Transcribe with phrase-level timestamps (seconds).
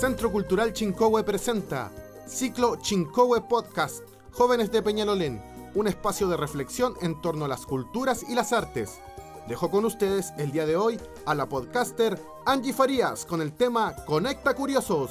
[0.00, 1.92] Centro Cultural Chincohue presenta
[2.26, 5.42] Ciclo Chincohue Podcast, Jóvenes de Peñalolén,
[5.74, 8.98] un espacio de reflexión en torno a las culturas y las artes.
[9.46, 13.94] Dejo con ustedes el día de hoy a la podcaster Angie Farías con el tema
[14.06, 15.10] Conecta Curiosos.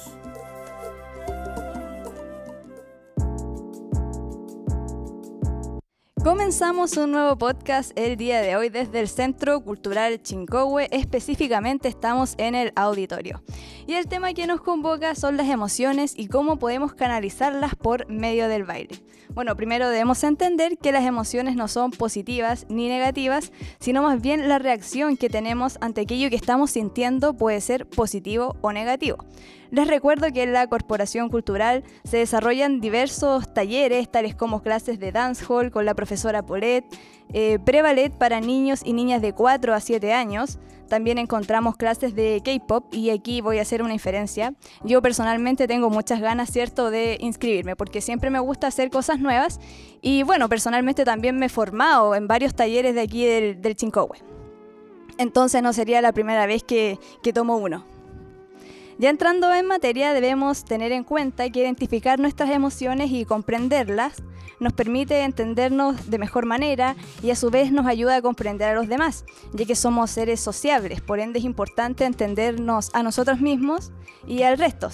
[6.24, 12.34] Comenzamos un nuevo podcast el día de hoy desde el Centro Cultural Chincohue, específicamente estamos
[12.38, 13.40] en el auditorio.
[13.90, 18.46] Y el tema que nos convoca son las emociones y cómo podemos canalizarlas por medio
[18.46, 19.02] del baile.
[19.34, 24.48] Bueno, primero debemos entender que las emociones no son positivas ni negativas, sino más bien
[24.48, 29.24] la reacción que tenemos ante aquello que estamos sintiendo puede ser positivo o negativo.
[29.70, 35.12] Les recuerdo que en la Corporación Cultural se desarrollan diversos talleres, tales como clases de
[35.12, 36.84] dancehall con la profesora Paulette,
[37.32, 40.58] eh, pre-ballet para niños y niñas de 4 a 7 años.
[40.88, 44.54] También encontramos clases de K-pop y aquí voy a hacer una inferencia.
[44.82, 49.60] Yo personalmente tengo muchas ganas, ¿cierto?, de inscribirme porque siempre me gusta hacer cosas nuevas
[50.02, 53.76] y bueno, personalmente también me he formado en varios talleres de aquí del, del.
[55.16, 57.84] Entonces no sería la primera vez que, que tomo uno.
[59.00, 64.22] Ya entrando en materia, debemos tener en cuenta que identificar nuestras emociones y comprenderlas
[64.58, 68.74] nos permite entendernos de mejor manera y a su vez nos ayuda a comprender a
[68.74, 73.90] los demás, ya que somos seres sociables, por ende es importante entendernos a nosotros mismos
[74.26, 74.90] y al resto.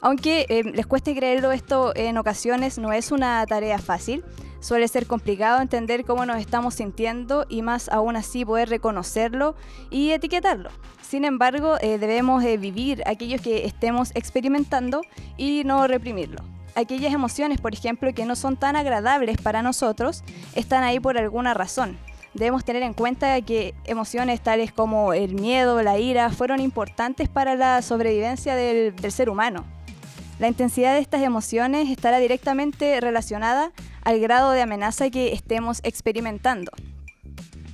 [0.00, 4.24] Aunque eh, les cueste creerlo, esto en ocasiones no es una tarea fácil.
[4.60, 9.56] Suele ser complicado entender cómo nos estamos sintiendo y más aún así poder reconocerlo
[9.90, 10.70] y etiquetarlo.
[11.00, 15.00] Sin embargo, eh, debemos eh, vivir aquellos que estemos experimentando
[15.38, 16.44] y no reprimirlo.
[16.74, 20.22] Aquellas emociones, por ejemplo, que no son tan agradables para nosotros,
[20.54, 21.98] están ahí por alguna razón.
[22.34, 27.56] Debemos tener en cuenta que emociones tales como el miedo, la ira, fueron importantes para
[27.56, 29.64] la sobrevivencia del, del ser humano.
[30.38, 33.72] La intensidad de estas emociones estará directamente relacionada
[34.02, 36.72] al grado de amenaza que estemos experimentando.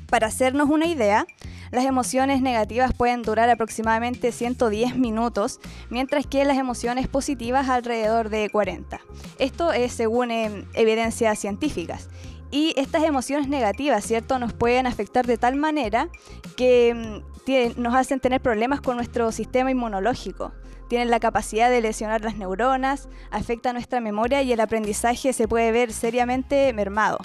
[0.09, 1.27] Para hacernos una idea,
[1.73, 5.61] las emociones negativas pueden durar aproximadamente 110 minutos,
[5.91, 9.01] mientras que las emociones positivas alrededor de 40.
[9.39, 12.09] Esto es según eh, evidencias científicas.
[12.51, 16.09] Y estas emociones negativas, ¿cierto?, nos pueden afectar de tal manera
[16.57, 20.53] que mm, nos hacen tener problemas con nuestro sistema inmunológico.
[20.89, 25.73] Tienen la capacidad de lesionar las neuronas, afecta nuestra memoria y el aprendizaje se puede
[25.73, 27.19] ver seriamente mermado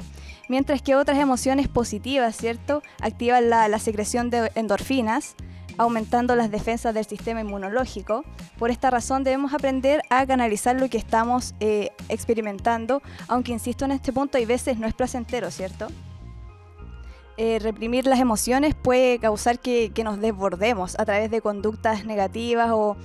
[0.52, 5.36] mientras que otras emociones positivas, ¿cierto?, activan la, secreción de endorfinas,
[5.78, 8.24] aumentando las defensas del sistema inmunológico.
[8.58, 13.92] Por esta razón debemos aprender a canalizar lo que estamos eh, experimentando, aunque insisto en
[13.92, 15.88] este punto, hay veces no es placentero, ¿cierto?
[17.38, 22.98] Eh, reprimir las emociones puede causar que, nos desbordemos a través de conductas negativas o,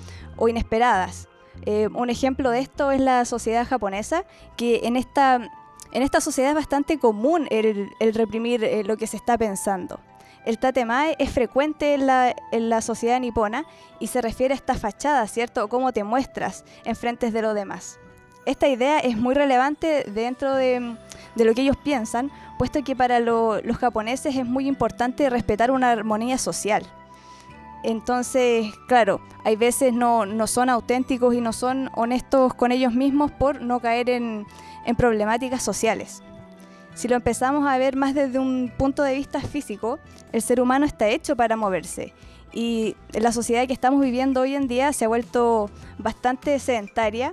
[0.49, 1.29] inesperadas.
[1.65, 4.25] Eh, un ejemplo de esto es la sociedad japonesa,
[4.57, 5.49] que en esta
[5.93, 9.99] en esta sociedad es bastante común el, reprimir eh, lo que se está pensando.
[10.47, 13.67] El tatemae es frecuente en la, sociedad nipona
[13.99, 15.65] y se refiere a esta fachada, ¿cierto?
[15.65, 17.99] O cómo te muestras en frente de los demás.
[18.47, 20.97] Esta idea es muy relevante dentro de,
[21.35, 26.39] lo que ellos piensan, puesto que para los japoneses es muy importante respetar una armonía
[26.39, 26.87] social.
[27.83, 33.33] Entonces, claro, hay veces no, no, son auténticos y no son honestos con ellos mismos
[33.33, 34.47] por no caer en,
[34.85, 36.23] en problemáticas sociales.
[36.97, 39.99] Si lo empezamos a ver más desde un punto de vista físico,
[40.33, 42.15] el ser humano está hecho para moverse.
[42.55, 45.69] Y la sociedad que estamos viviendo hoy en día se ha vuelto
[45.99, 47.31] bastante sedentaria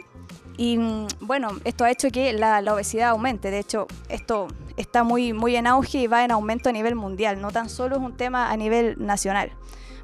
[0.58, 3.52] y mm, bueno, esto ha hecho que la, obesidad aumente.
[3.52, 7.40] De hecho, esto está muy, muy en auge y va en aumento a nivel mundial,
[7.40, 9.54] no tan solo es un tema a nivel nacional.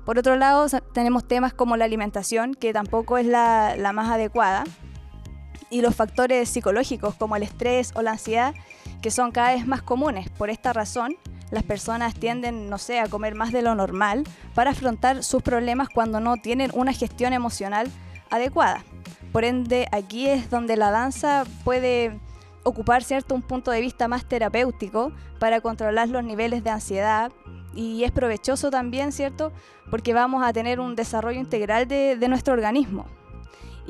[0.05, 4.63] Por otro lado, tenemos temas como la alimentación, que tampoco es la, la más adecuada
[5.69, 8.55] y los factores psicológicos como el estrés o la ansiedad
[9.01, 10.29] que son cada vez más comunes.
[10.29, 11.15] Por esta razón,
[11.51, 14.23] las personas tienden, no sé, a comer más de lo normal
[14.53, 17.89] para afrontar sus problemas cuando no tienen una gestión emocional
[18.29, 18.83] adecuada.
[19.31, 22.19] Por ende, aquí es donde la danza puede
[22.63, 27.31] ocupar cierto un punto de vista más terapéutico para controlar los niveles de ansiedad
[27.73, 29.51] y es provechoso también, ¿cierto?
[29.89, 33.05] Porque vamos a tener un desarrollo integral de, de nuestro organismo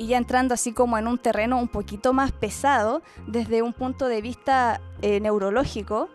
[0.00, 4.06] y ya entrando así como en un terreno un poquito más pesado desde un punto
[4.06, 6.08] de vista eh, neurológico,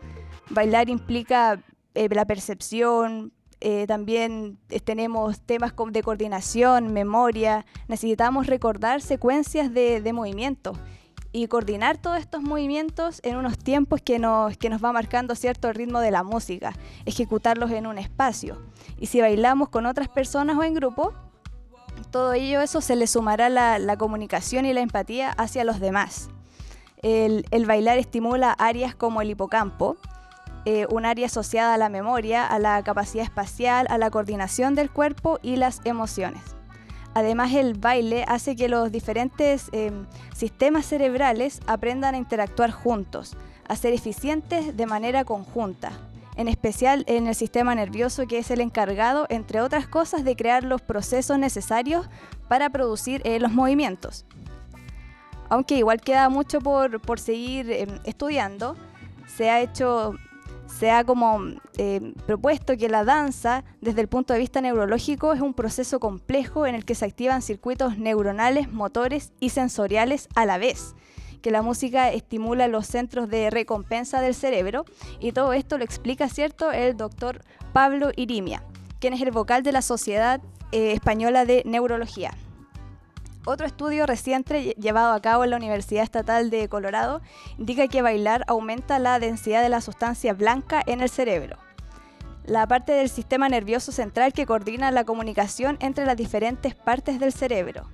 [0.50, 9.72] bailar implica eh, la percepción, eh, también tenemos temas de coordinación, memoria, necesitamos recordar secuencias
[9.72, 10.80] de, de movimientos
[11.32, 15.72] y coordinar todos estos movimientos en unos tiempos que nos, que nos va marcando cierto
[15.72, 16.74] ritmo de la música,
[17.06, 18.64] ejecutarlos en un espacio.
[18.98, 21.14] Y si bailamos con otras personas o en grupo,
[22.12, 26.30] todo ello eso se le sumará la, comunicación y la empatía hacia los demás.
[27.02, 29.98] El, bailar estimula áreas como el hipocampo,
[30.66, 34.90] eh, un área asociada a la memoria, a la capacidad espacial, a la coordinación del
[34.90, 36.42] cuerpo y las emociones.
[37.14, 39.92] Además, el baile hace que los diferentes eh,
[40.36, 43.38] sistemas cerebrales aprendan a interactuar juntos,
[43.68, 45.92] a ser eficientes de manera conjunta,
[46.38, 50.64] en especial en el sistema nervioso que es el encargado, entre otras cosas, de crear
[50.64, 52.08] los procesos necesarios
[52.48, 54.26] para producir eh, los movimientos.
[55.50, 58.76] Aunque igual queda mucho por, por seguir em, estudiando,
[59.28, 60.16] se ha hecho
[60.68, 61.40] se ha como
[61.78, 66.66] em, propuesto que la danza, desde el punto de vista neurológico, es un proceso complejo
[66.66, 70.96] en el que se activan circuitos neuronales, motores y sensoriales a la vez
[71.46, 74.84] que la música estimula los centros de recompensa del cerebro
[75.20, 78.64] y todo esto lo explica, ¿cierto?, el doctor Pablo Irimia,
[79.00, 82.32] quien es el vocal de la Sociedad eh, Española de Neurología.
[83.46, 87.22] Otro estudio reciente llevado a cabo en la Universidad Estatal de Colorado
[87.60, 91.60] indica que bailar aumenta la densidad de la sustancia blanca en el cerebro,
[92.44, 97.34] la parte del sistema nervioso central que coordina la comunicación entre las diferentes partes del
[97.34, 97.88] cerebro.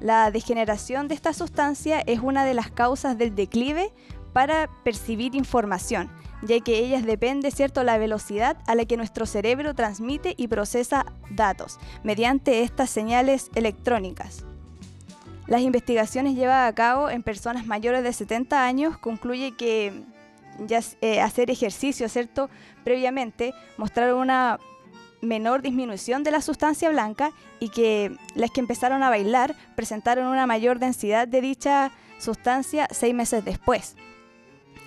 [0.00, 3.92] La degeneración de esta sustancia es una de las causas del declive
[4.32, 6.10] para percibir información,
[6.42, 11.06] ya que ellas depende cierto la velocidad a la que nuestro cerebro transmite y procesa
[11.30, 14.44] datos mediante estas señales electrónicas.
[15.46, 20.04] Las investigaciones llevadas a cabo en personas mayores de 70 años concluye que
[21.00, 22.50] eh, hacer ejercicio, ¿cierto?
[22.84, 24.58] Previamente mostraron una
[25.20, 30.46] menor disminución de la sustancia blanca y que las que empezaron a bailar presentaron una
[30.46, 33.96] mayor densidad de dicha sustancia seis meses después.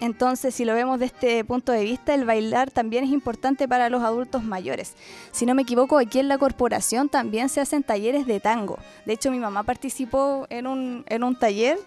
[0.02, 3.90] Entonces, si lo vemos de este punto de vista, el bailar también es importante para
[3.90, 4.96] los adultos mayores.
[5.31, 8.80] Si no me equivoco, aquí en la corporación también se hacen talleres de tango.
[9.06, 11.78] De hecho, mi mamá participó en un, en un taller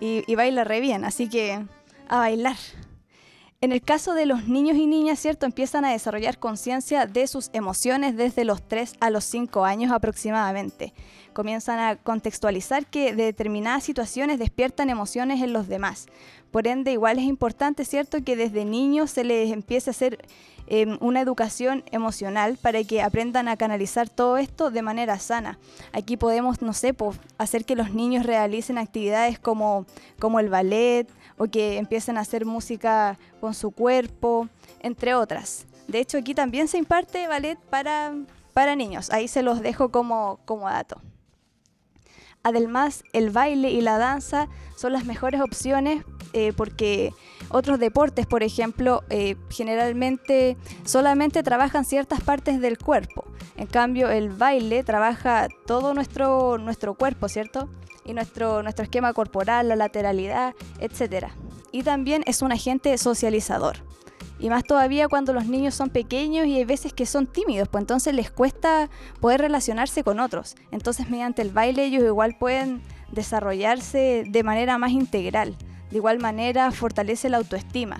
[0.00, 1.64] y, y baila re bien, así que
[2.08, 2.56] a bailar.
[3.62, 5.46] En el caso de los niños y niñas, ¿cierto?
[5.46, 10.92] Empiezan a desarrollar conciencia de sus emociones desde los 3 a los 5 años aproximadamente.
[11.32, 16.06] Comienzan a contextualizar que determinadas situaciones despiertan emociones en los demás.
[16.50, 20.18] Por ende, igual es importante, ¿cierto?, que desde niños se les empiece a hacer
[20.66, 25.60] em, una educación emocional para que aprendan a canalizar todo esto de manera sana.
[25.92, 26.96] Aquí podemos, no sé,
[27.38, 29.86] hacer que los niños realicen actividades como,
[30.18, 31.06] como el ballet,
[31.42, 34.48] o que empiecen a hacer música con su cuerpo,
[34.78, 35.66] entre otras.
[35.88, 38.14] De hecho, aquí también se imparte ballet para,
[38.52, 39.10] para niños.
[39.10, 41.00] Ahí se los dejo como, como dato.
[42.44, 47.12] Además, el baile y la danza son las mejores opciones eh, porque
[47.48, 53.24] otros deportes, por ejemplo, eh, generalmente solamente trabajan ciertas partes del cuerpo.
[53.56, 57.68] En cambio, el baile trabaja todo nuestro, nuestro cuerpo, ¿cierto?
[58.04, 61.26] Y nuestro, nuestro esquema corporal, la lateralidad, etc.
[61.70, 63.78] Y también es un agente socializador.
[64.38, 67.82] Y más todavía cuando los niños son pequeños y hay veces que son tímidos, pues
[67.82, 68.90] entonces les cuesta
[69.20, 70.56] poder relacionarse con otros.
[70.72, 72.82] Entonces mediante el baile ellos igual pueden
[73.12, 75.56] desarrollarse de manera más integral.
[75.90, 77.98] De igual manera fortalece la autoestima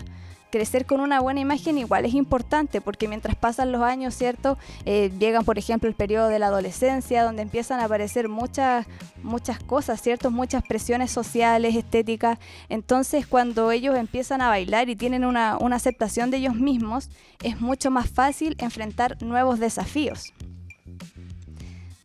[0.52, 4.58] crecer con una buena imagen igual es importante porque mientras pasan los años, ¿cierto?
[4.84, 8.86] Eh, llegan, por ejemplo, el periodo de la adolescencia, donde empiezan a aparecer muchas,
[9.22, 10.30] muchas cosas, ¿cierto?
[10.30, 12.38] Muchas presiones sociales, estéticas.
[12.68, 17.08] Entonces, cuando ellos empiezan a bailar y tienen una, aceptación de ellos mismos,
[17.42, 20.34] es mucho más fácil enfrentar nuevos desafíos.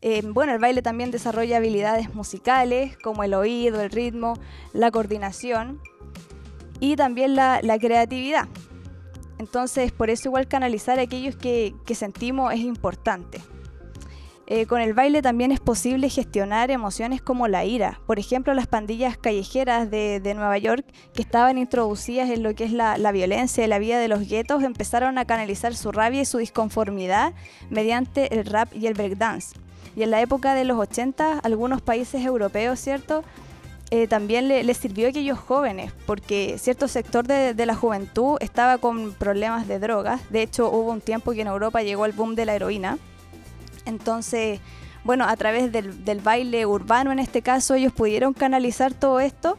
[0.01, 4.35] Eh, bueno, el baile también desarrolla habilidades musicales como el oído, el ritmo,
[4.71, 5.81] la coordinación
[6.79, 8.47] y también la, creatividad.
[9.39, 13.41] Entonces, por eso igual canalizar a aquellos que, sentimos es importante.
[14.49, 17.99] Eh, con el baile también es posible gestionar emociones como la ira.
[18.07, 22.71] Por ejemplo, las pandillas callejeras de, Nueva York que estaban introducidas en lo que es
[22.71, 26.25] la, la violencia y la vida de los guetos empezaron a canalizar su rabia y
[26.25, 27.33] su disconformidad
[27.69, 29.57] mediante el rap y el breakdance.
[29.97, 33.23] Y en la época de los 80, algunos países europeos, ¿cierto?
[33.89, 38.77] Eh, también les le sirvió a aquellos jóvenes, porque cierto sector de, la juventud estaba
[38.79, 40.21] con problemas de drogas.
[40.29, 42.97] De hecho, hubo un tiempo que en Europa llegó el boom de la heroína.
[43.85, 44.59] Entonces,
[45.05, 49.57] bueno, a través del, del baile urbano en este caso, ellos pudieron canalizar todo esto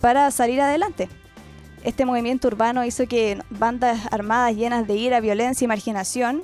[0.00, 1.10] para salir adelante.
[1.84, 6.42] Este movimiento urbano hizo que bandas armadas llenas de ira, violencia y marginación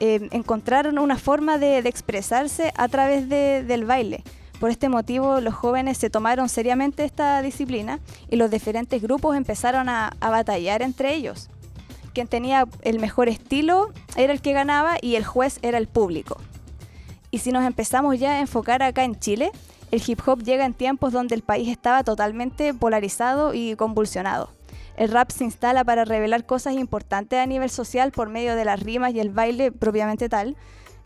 [0.00, 4.22] eh, encontraron una forma de, expresarse a través del baile.
[4.60, 9.88] Por este motivo, los jóvenes se tomaron seriamente esta disciplina y los diferentes grupos empezaron
[9.88, 11.48] a, batallar entre ellos.
[12.12, 16.38] Quien tenía el mejor estilo era el que ganaba y el juez era el público.
[17.30, 19.52] Y si nos empezamos ya a enfocar acá en Chile,
[19.92, 24.50] el hip hop llega en tiempos donde el país estaba totalmente polarizado y convulsionado.
[24.96, 28.80] El rap se instala para revelar cosas importantes a nivel social por medio de las
[28.80, 30.56] rimas y el baile propiamente tal,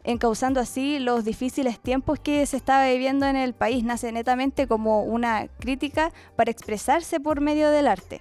[0.05, 3.85] encauzando así los difíciles tiempos que se estaba viviendo en el país.
[3.85, 8.21] Nace netamente como una crítica para expresarse por medio del arte.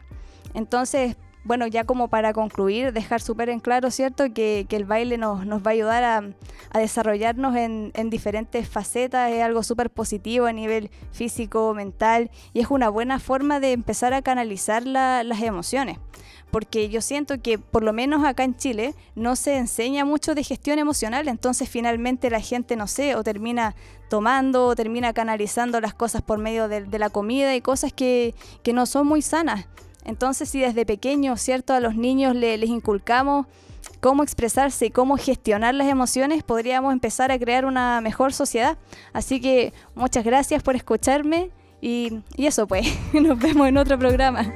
[0.53, 5.41] Entonces, bueno, ya como para concluir, dejar súper en claro, ¿cierto?, que, el baile nos,
[5.45, 11.73] va a ayudar a, desarrollarnos en, diferentes facetas, es algo súper positivo a nivel físico,
[11.73, 15.97] mental, y es una buena forma de empezar a canalizar las emociones.
[16.51, 20.43] Porque yo siento que, por lo menos acá en Chile, no se enseña mucho de
[20.43, 23.75] gestión emocional, entonces finalmente la gente, no sé, o termina
[24.09, 28.73] tomando, o termina canalizando las cosas por medio de, la comida y cosas que, que
[28.73, 29.65] no son muy sanas.
[30.03, 31.73] Entonces, si desde pequeños, ¿cierto?
[31.73, 33.45] A los niños les inculcamos
[33.99, 38.77] cómo expresarse y cómo gestionar las emociones, podríamos empezar a crear una mejor sociedad.
[39.13, 44.53] Así que muchas gracias por escucharme y, y eso pues, nos vemos en otro programa.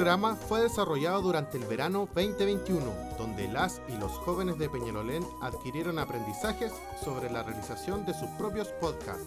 [0.00, 2.80] Programa fue desarrollado durante el verano 2021,
[3.18, 6.72] donde las y los jóvenes de Peñalolén adquirieron aprendizajes
[7.04, 9.26] sobre la realización de sus propios podcasts.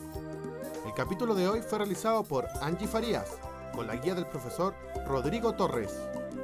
[0.84, 3.38] El capítulo de hoy fue realizado por Angie Farías,
[3.76, 4.74] con la guía del profesor
[5.06, 5.94] Rodrigo Torres.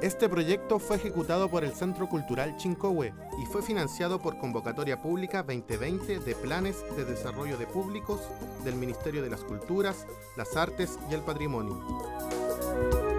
[0.00, 5.42] Este proyecto fue ejecutado por el Centro Cultural Chincohue y fue financiado por Convocatoria Pública
[5.42, 8.20] 2020 de Planes de Desarrollo de Públicos
[8.62, 10.06] del Ministerio de las Culturas,
[10.36, 13.09] las Artes y el Patrimonio.